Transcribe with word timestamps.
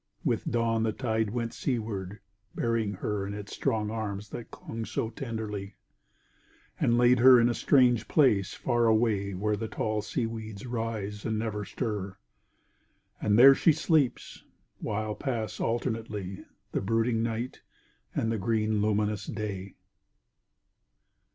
With 0.25 0.49
dawn 0.49 0.81
the 0.81 0.93
tide 0.93 1.29
went 1.29 1.53
seaward, 1.53 2.21
bearing 2.55 2.93
her 2.93 3.27
In 3.27 3.35
its 3.35 3.53
strong 3.53 3.91
arms 3.91 4.29
that 4.29 4.49
clung 4.49 4.83
so 4.83 5.11
tenderly, 5.11 5.75
And 6.79 6.97
laid 6.97 7.19
her 7.19 7.39
in 7.39 7.49
a 7.49 7.53
strange 7.53 8.07
place 8.07 8.55
far 8.55 8.87
away 8.87 9.35
Where 9.35 9.55
the 9.55 9.67
tall 9.67 10.01
seaweeds 10.01 10.65
rise 10.65 11.23
and 11.23 11.37
never 11.37 11.63
stir.... 11.65 12.17
And 13.21 13.37
there 13.37 13.53
she 13.53 13.73
sleeps, 13.73 14.43
while 14.79 15.13
pass 15.13 15.59
alternately 15.59 16.45
The 16.71 16.81
brooding 16.81 17.21
night 17.21 17.61
and 18.15 18.31
the 18.31 18.39
green 18.39 18.81
luminous 18.81 19.27
day. 19.27 19.75